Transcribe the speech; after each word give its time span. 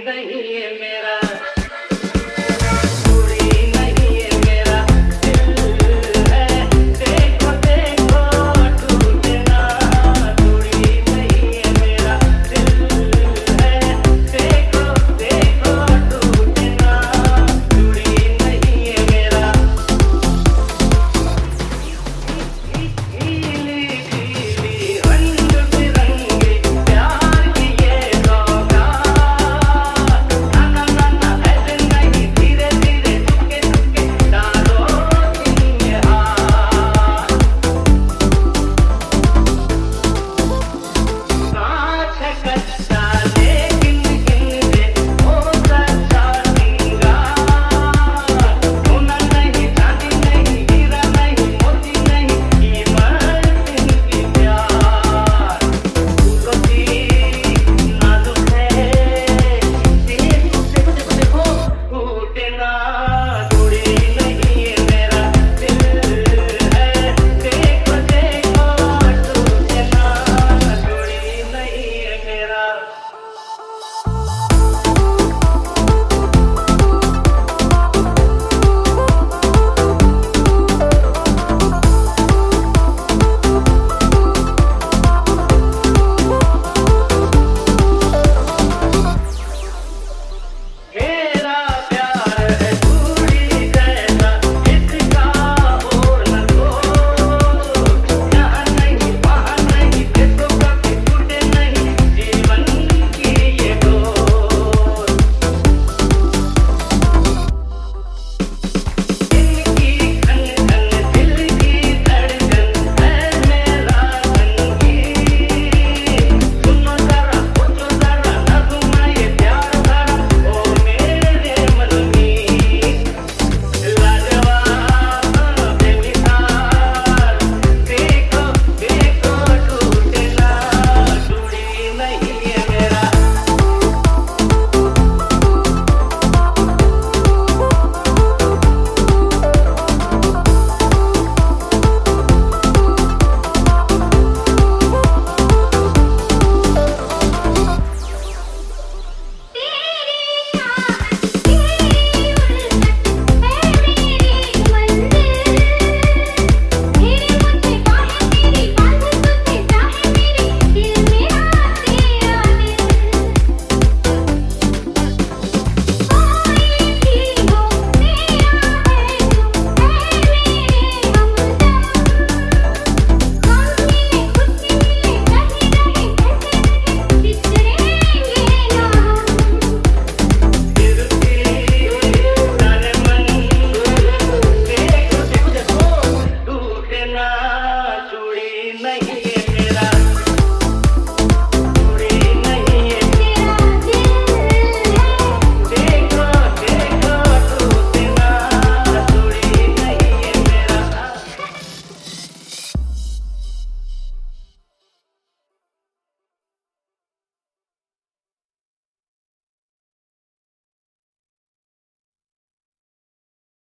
हृदय 0.00 0.68
मेरा 0.80 1.09